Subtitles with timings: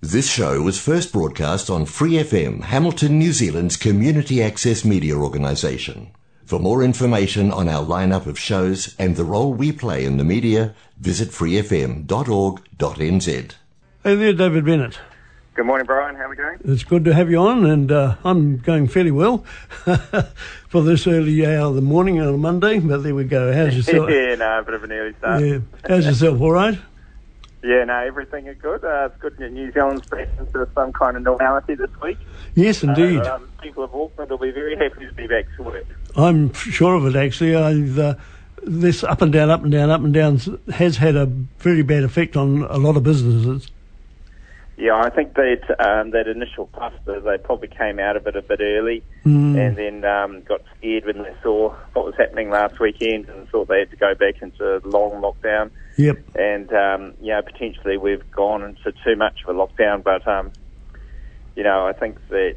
[0.00, 6.12] This show was first broadcast on Free FM, Hamilton, New Zealand's community access media organisation.
[6.44, 10.22] For more information on our lineup of shows and the role we play in the
[10.22, 12.06] media, visit freefm.org.nz.
[14.04, 15.00] Hey there, David Bennett.
[15.54, 16.14] Good morning, Bryan.
[16.14, 16.60] How are we going?
[16.64, 19.38] It's good to have you on, and uh, I'm going fairly well
[20.68, 22.78] for this early hour of the morning on a Monday.
[22.78, 23.52] But there we go.
[23.52, 24.08] How's yourself?
[24.12, 25.42] yeah, no, a bit of an early start.
[25.42, 25.58] Yeah.
[25.88, 26.40] How's yourself?
[26.40, 26.78] All right.
[27.62, 28.84] Yeah, no, everything is good.
[28.84, 32.18] Uh, it's good that New Zealand's back into some kind of normality this week.
[32.54, 33.18] Yes, indeed.
[33.18, 35.86] Uh, um, people of Auckland will be very happy to be back to work.
[36.16, 37.16] I'm sure of it.
[37.16, 37.98] Actually, I've.
[37.98, 38.14] Uh,
[38.62, 40.38] this up and down, up and down, up and down
[40.74, 43.70] has had a very bad effect on a lot of businesses.
[44.76, 48.42] Yeah, I think that um, that initial cluster, they probably came out of it a
[48.42, 49.58] bit early Mm.
[49.58, 53.68] and then um, got scared when they saw what was happening last weekend and thought
[53.68, 55.70] they had to go back into long lockdown.
[55.98, 56.36] Yep.
[56.36, 60.52] And, um, you know, potentially we've gone into too much of a lockdown, but, um,
[61.56, 62.56] you know, I think that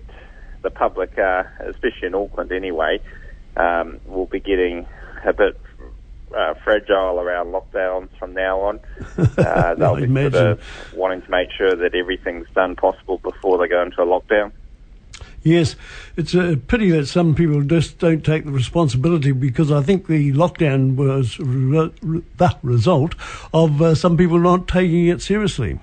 [0.62, 3.00] the public, uh, especially in Auckland anyway,
[3.58, 4.86] um, will be getting
[5.26, 5.60] a bit
[6.38, 8.80] uh, fragile around lockdowns from now on.
[9.38, 10.32] Uh, they'll be imagine.
[10.32, 14.06] sort of wanting to make sure that everything's done possible before they go into a
[14.06, 14.52] lockdown.
[15.44, 15.76] Yes,
[16.16, 20.32] it's a pity that some people just don't take the responsibility because I think the
[20.34, 23.16] lockdown was re- re- the result
[23.54, 25.80] of uh, some people not taking it seriously.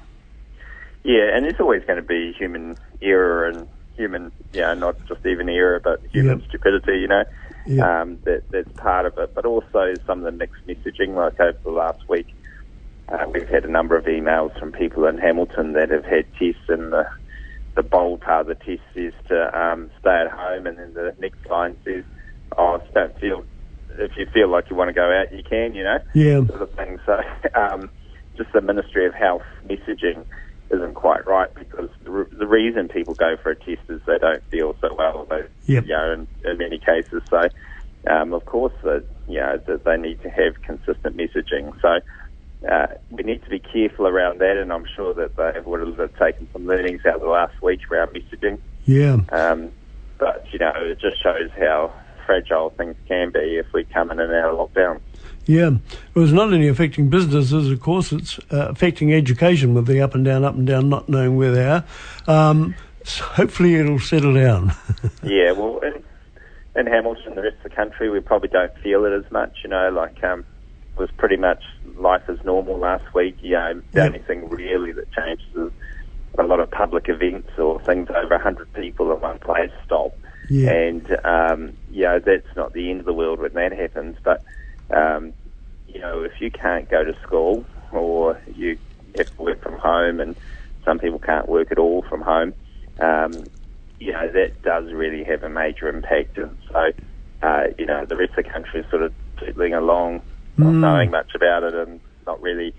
[1.03, 5.27] Yeah, and it's always going to be human error and human, you know, not just
[5.27, 6.49] even error, but human Yep.
[6.49, 7.25] stupidity, you know.
[7.67, 7.85] Yep.
[7.85, 9.35] Um, that, that's part of it.
[9.35, 12.29] But also some of the mixed messaging, like over the last week,
[13.09, 16.61] uh, we've had a number of emails from people in Hamilton that have had tests,
[16.69, 17.07] and the,
[17.79, 21.15] the bold part of the test is to um, stay at home, and then the
[21.21, 22.03] next line says,
[22.59, 23.45] oh, don't feel,
[24.01, 26.63] if you feel like you want to go out, you can, you know Yeah, sort
[26.63, 26.99] of thing.
[27.07, 27.21] So
[27.55, 27.89] um,
[28.37, 30.27] just the Ministry of Health messaging
[30.75, 34.19] isn't quite right because the, re- the reason people go for a test is they
[34.19, 35.27] don't feel so well.
[35.31, 35.85] They, Yep.
[35.85, 37.23] you know, in, in many cases.
[37.31, 37.49] So
[38.11, 41.73] um, of course, that you know that they need to have consistent messaging.
[41.81, 42.01] So.
[42.69, 46.19] Uh, we need to be careful around that, and I'm sure that they would have
[46.19, 48.59] taken some learnings out of the last week around messaging.
[48.85, 49.71] yeah, Um,
[50.19, 51.93] but you know, it just shows how
[52.27, 55.01] fragile things can be if we come in and out of lockdown.
[55.47, 55.71] yeah.
[56.15, 60.15] It was not only affecting businesses, of course, it's uh, affecting education with the up
[60.15, 61.85] and down, up and down, not knowing where they are.
[62.27, 64.73] Um, so hopefully it'll settle down.
[65.23, 66.03] Yeah, well, in,
[66.75, 69.59] in Hamilton, the rest of the country, we probably don't feel it as much.
[69.63, 70.45] You know, like um,
[70.99, 71.63] was pretty much
[71.97, 73.37] life as normal last week.
[73.41, 74.07] You know, the Yep.
[74.07, 75.73] only thing really that changes is
[76.39, 80.13] a lot of public events or things over 100 people in one place stop.
[80.51, 84.17] yeah, And, um, you know, that's not the end of the world when that happens.
[84.25, 84.43] But,
[84.95, 85.33] um,
[85.87, 88.79] you know, if you can't go to school or you
[89.17, 90.37] have to work from home and
[90.85, 92.55] some people can't work at all from home,
[93.01, 93.51] um,
[93.99, 96.39] you know, that does really have a major impact.
[96.39, 96.91] And so,
[97.43, 100.23] uh, you know, the rest of the country is sort of tootling along,
[100.59, 100.81] not Mm.
[100.81, 102.75] knowing much about it and not really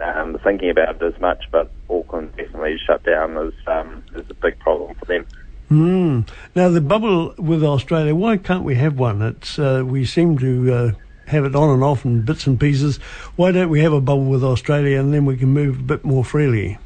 [0.00, 1.44] um, thinking about it as much.
[1.50, 5.26] But Auckland definitely shut down is, um, is a big problem for them.
[5.70, 6.28] Mm.
[6.54, 9.20] Now the bubble with Australia, why can't we have one?
[9.22, 10.90] It's uh, we seem to uh,
[11.26, 12.96] have it on and off in bits and pieces.
[13.36, 16.04] Why don't we have a bubble with Australia and then we can move a bit
[16.04, 16.78] more freely?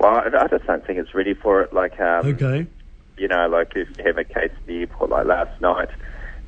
[0.00, 1.72] Well, I, I just don't think it's ready for it.
[1.72, 2.66] Like, um, Okay.
[3.16, 5.88] you know, like if you have a case at the airport like last night,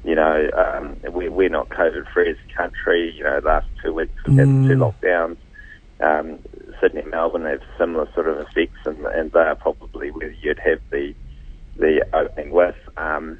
[0.04, 3.14] you know, um, we, we're not COVID free as a country.
[3.16, 4.68] You know, last two weeks we've had Mm.
[4.68, 5.36] two lockdowns.
[6.00, 6.38] Um,
[6.80, 10.60] Sydney and Melbourne have similar sort of effects, and, and they are probably where you'd
[10.64, 11.14] have the
[11.76, 12.76] the opening with.
[12.96, 13.38] Um,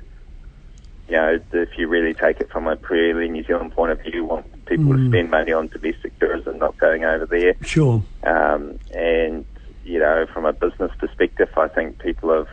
[1.09, 4.13] you know, if you really take it from a purely New Zealand point of view,
[4.15, 5.09] you want people to Mm.
[5.09, 7.55] spend money on domestic tourism, not going over there.
[7.63, 8.03] Sure.
[8.23, 9.45] Um, and,
[9.85, 12.49] you know, from a business perspective, I think people have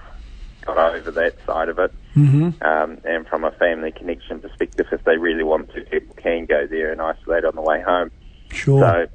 [0.75, 1.91] got over that side of it.
[2.13, 6.45] hmm Um, and from a family connection perspective, if they really want to, people can
[6.45, 8.11] go there and isolate on the way home.
[8.51, 9.07] Sure.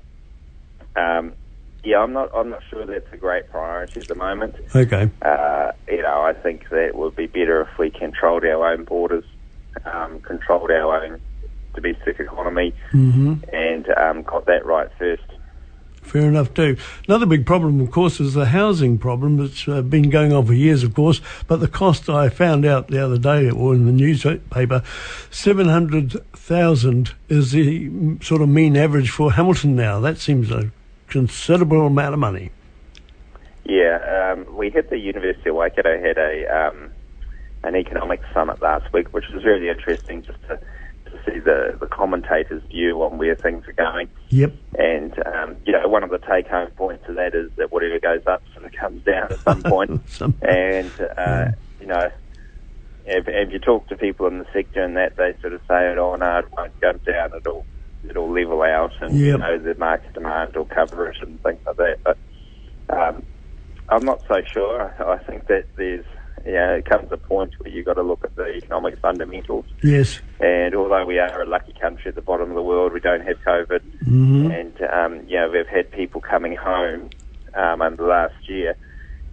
[0.96, 1.32] So, um,
[1.84, 4.56] yeah, I'm not, I'm not sure that's a great priority at the moment.
[4.74, 5.10] okay.
[5.22, 8.84] Uh, you know, I think that it would be better if we controlled our own
[8.84, 9.24] borders,
[9.84, 11.20] um, controlled our own
[11.74, 15.22] domestic economy, hmm and um, got that right first.
[16.06, 16.76] Fair enough too.
[17.08, 19.44] Another big problem, of course, is the housing problem.
[19.44, 22.86] It's uh, been going on for years, of course, but the cost I found out
[22.86, 24.84] the other day, or in the newspaper,
[25.32, 29.98] seven hundred thousand is the mm, sort of mean average for Hamilton now.
[29.98, 30.70] That seems a
[31.08, 32.52] considerable amount of money.
[33.64, 36.92] Yeah, um, we had the University of Waikato had a um,
[37.64, 40.60] an economic summit last week, which was really interesting just to
[41.06, 44.08] to see the, the commentators' view on where things are going.
[44.30, 44.53] Yep.
[44.78, 47.98] And, um, you know, one of the take home points of that is that whatever
[47.98, 50.00] goes up sort of comes down at some point.
[50.08, 51.50] Some- And, uh,
[51.80, 52.10] you know,
[53.06, 55.94] if, if you talk to people in the sector and that, they sort of say,
[55.97, 57.64] oh, no, it won't go down, it'll,
[58.09, 61.76] it'll level out and, you know, the market demand will cover it and things like
[61.76, 61.98] that.
[62.04, 62.18] But
[62.91, 63.22] um,
[63.88, 64.94] I'm not so sure.
[64.98, 66.04] I think that there's,
[66.47, 69.65] you know, it comes a point where you've got to look at the economic fundamentals.
[69.83, 70.21] Yes.
[70.39, 73.27] And although we are a lucky country at the bottom of the world, we don't
[73.27, 73.83] have COVID.
[74.04, 77.10] hmm And, um, you know, we've had people coming home
[77.54, 78.77] um, over the last year.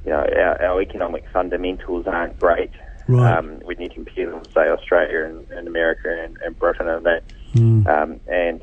[0.06, 2.71] You know, our, our economic fundamentals aren't great.
[3.07, 3.38] Right.
[3.38, 7.24] Um, when you compare them, say, Australia and, and America and, and Britain and that.
[7.54, 7.86] Mm.
[7.88, 8.62] Um, and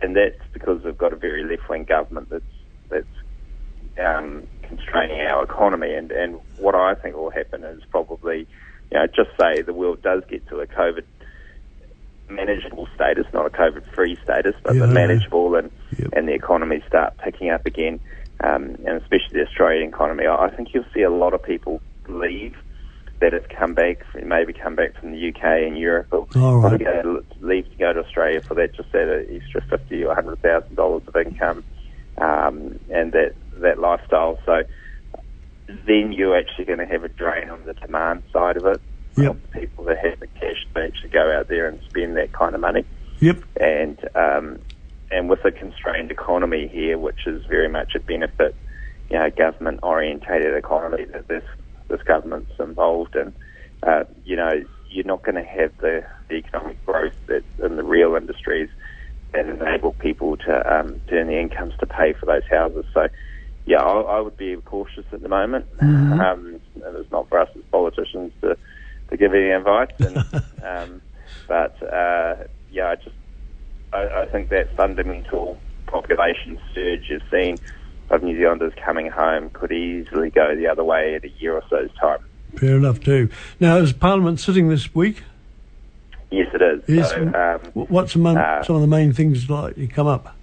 [0.00, 2.44] and that's because we've got a very left wing government that's
[2.90, 3.06] that's
[3.98, 5.94] um, constraining our economy.
[5.94, 8.46] And, and what I think will happen is probably,
[8.90, 11.04] you know, just say the world does get to a COVID
[12.30, 14.82] manageable status, not a COVID free status, but Yeah.
[14.86, 16.08] the manageable, and Yep.
[16.12, 18.00] and the economy start picking up again,
[18.44, 20.26] um, and especially the Australian economy.
[20.26, 22.54] I I think you'll see a lot of people leave
[23.20, 26.78] that have come back, maybe come back from the UK and Europe, or All right.
[26.78, 30.76] go, leave to go to Australia for that, just that extra fifty or hundred thousand
[30.76, 31.64] dollars of income,
[32.18, 34.38] um, and that that lifestyle.
[34.46, 34.62] So
[35.66, 38.80] then you're actually going to have a drain on the demand side of it.
[39.16, 39.36] Yep.
[39.52, 42.60] People that have the cash to actually go out there and spend that kind of
[42.60, 42.84] money
[43.20, 43.42] Yep.
[43.60, 44.58] and um,
[45.10, 48.54] and with a constrained economy here, which is very much a benefit,
[49.10, 51.42] you know, government orientated economy that this
[51.88, 53.32] this government's involved in,
[53.82, 57.82] uh, you know, you're not going to have the, the economic growth that in the
[57.82, 58.68] real industries
[59.32, 62.84] that enable people to um, to earn the incomes to pay for those houses.
[62.94, 63.08] So.
[63.68, 65.66] Yeah, I, I would be cautious at the moment.
[65.78, 66.20] Mhm.
[66.20, 68.56] Um, and it's not for us as politicians to,
[69.10, 69.90] to give any advice.
[69.98, 70.16] And,
[70.64, 71.02] um,
[71.46, 72.36] but uh,
[72.72, 73.16] yeah, I just
[73.92, 77.58] I, I think that fundamental population surge you've seen
[78.10, 81.62] of New Zealanders coming home could easily go the other way in a year or
[81.68, 82.20] so's time.
[82.56, 83.28] Fair enough too.
[83.60, 85.24] Now, is Parliament sitting this week?
[86.30, 86.82] Yes, it is.
[86.88, 87.10] Yes.
[87.10, 90.34] So, um, What's among Uh, some of the main things like you come up?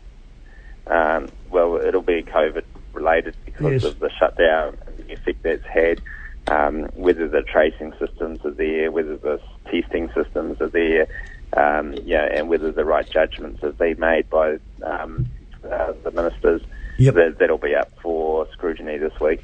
[0.88, 2.64] um, well, it'll be COVID
[2.96, 3.84] related because Yes.
[3.84, 6.02] of the shutdown and the effect that's had.
[6.48, 11.08] Um, whether the tracing systems are there, whether the testing systems are there,
[11.54, 15.28] um, yeah, and whether the right judgments have been made by um,
[15.64, 16.62] uh, the ministers.
[16.98, 17.14] Yep.
[17.16, 19.44] That, that'll be up for scrutiny this week.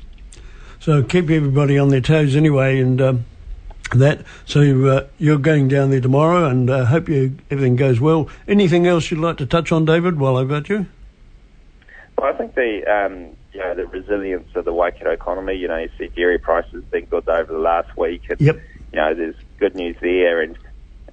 [0.80, 3.25] So keep everybody on their toes anyway, and um,
[3.94, 4.24] that.
[4.45, 8.30] So uh, you're going down there tomorrow, and uh, hope you everything goes well.
[8.47, 10.19] Anything else you'd like to touch on, David?
[10.19, 10.86] While I've got you.
[12.18, 15.56] Well, I think the um, you know the resilience of the Waikato economy.
[15.56, 18.62] You know, you see dairy prices been good over the last week, and Yep.
[18.94, 20.42] you know there's good news there.
[20.42, 20.57] And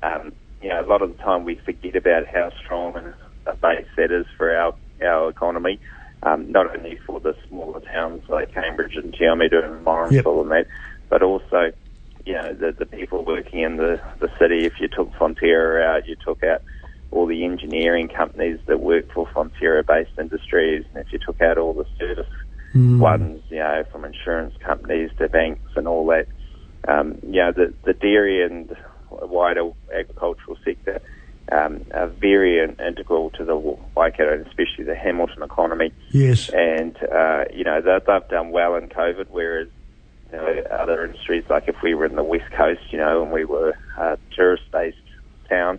[0.03, 0.33] um,
[0.63, 3.15] you know, a lot of the time we forget about how strong
[3.47, 5.81] a base that is for our our economy.
[6.25, 10.67] Um, not only for the smaller towns like Cambridge and Awamutu and Morrinsville and that,
[11.09, 11.71] but also
[12.27, 14.65] you know the the people working in the the city.
[14.67, 16.63] If you took Fonterra out, you took out
[17.11, 21.75] all the engineering companies that work for Fonterra-based industries, and if you took out all
[21.75, 22.27] the service
[22.75, 22.99] Mm.
[22.99, 26.27] ones, you know, from insurance companies to banks and all that,
[26.87, 28.77] um, you know, the, the dairy and
[29.11, 31.01] wider agricultural sector
[31.51, 35.93] um, are very in- integral to the Waikato and especially the Hamilton economy.
[36.11, 36.51] Yes.
[36.51, 39.69] And, uh, you know, they've, they've done well in COVID, whereas
[40.31, 43.33] you know, other industries, like if we were in the West Coast, you know, and
[43.33, 44.97] we were a tourist-based
[45.49, 45.79] town,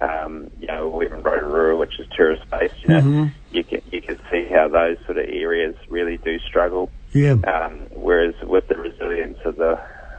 [0.00, 3.30] um, you know, even Rotorua, which is tourist-based, you know, Mhm.
[3.50, 6.90] you can you can see how those sort of areas really do struggle.
[7.12, 7.36] Yeah.
[7.44, 9.78] Um, whereas with the resilience of the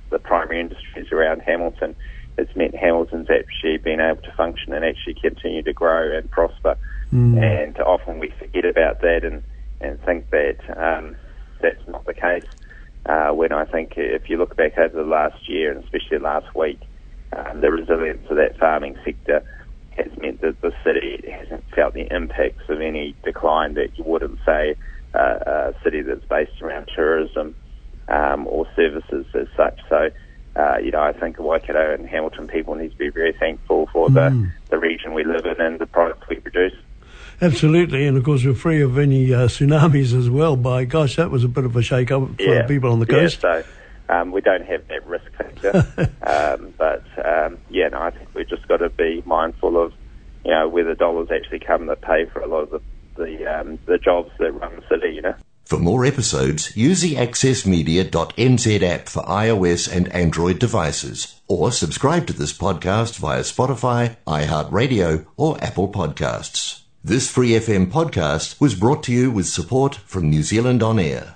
[0.09, 1.95] the primary industries around Hamilton,
[2.37, 6.75] it's meant Hamilton's actually been able to function and actually continue to grow and prosper.
[7.13, 7.41] Mm.
[7.41, 9.41] And often we forget about that and
[9.79, 11.15] and think that um,
[11.61, 12.45] that's not the case.
[13.07, 16.53] Uh, when I think if you look back over the last year and especially last
[16.55, 16.79] week,
[17.35, 19.41] um, the resilience of that farming sector
[20.03, 24.21] has meant that the city hasn't felt the impacts of any decline that you would
[24.23, 24.75] in, say,
[25.13, 27.55] uh, a city that's based around tourism
[28.07, 29.79] um, or services as such.
[29.89, 30.09] So,
[30.55, 34.09] uh, you know, I think Waikato and Hamilton people need to be very thankful for
[34.09, 34.13] Mm.
[34.13, 36.73] the, the region we live in and the products we produce.
[37.41, 40.55] Absolutely, and of course we're free of any uh, tsunamis as well.
[40.55, 43.07] By gosh, that was a bit of a shake up for the people on the
[43.07, 43.39] coast.
[43.43, 45.25] Yeah, so um, we don't have that risk
[45.61, 46.11] future.
[46.23, 49.93] um, but um, yeah, no, I think we've just got to be mindful of
[50.43, 52.81] you know where the dollars actually come that pay for a lot of the
[53.17, 55.15] the, um, the jobs that run the city.
[55.15, 55.35] You know.
[55.65, 62.33] For more episodes, use the accessmedia.nz app for iOS and Android devices, or subscribe to
[62.33, 66.81] this podcast via Spotify, iHeartRadio, or Apple Podcasts.
[67.03, 71.35] This free FM podcast was brought to you with support from New Zealand On Air.